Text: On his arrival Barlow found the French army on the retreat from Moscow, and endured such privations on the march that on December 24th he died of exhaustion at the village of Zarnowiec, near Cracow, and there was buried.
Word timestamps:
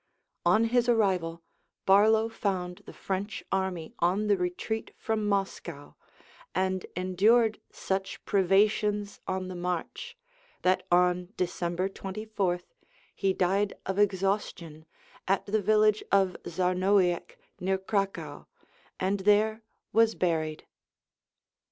On 0.47 0.63
his 0.63 0.89
arrival 0.89 1.43
Barlow 1.85 2.27
found 2.27 2.81
the 2.87 2.91
French 2.91 3.43
army 3.51 3.93
on 3.99 4.25
the 4.25 4.35
retreat 4.35 4.95
from 4.97 5.27
Moscow, 5.27 5.95
and 6.55 6.87
endured 6.95 7.61
such 7.71 8.25
privations 8.25 9.21
on 9.27 9.47
the 9.47 9.53
march 9.55 10.17
that 10.63 10.81
on 10.91 11.29
December 11.37 11.87
24th 11.87 12.73
he 13.13 13.31
died 13.31 13.75
of 13.85 13.99
exhaustion 13.99 14.87
at 15.27 15.45
the 15.45 15.61
village 15.61 16.03
of 16.11 16.35
Zarnowiec, 16.45 17.37
near 17.59 17.77
Cracow, 17.77 18.47
and 18.99 19.19
there 19.19 19.61
was 19.93 20.15
buried. 20.15 20.65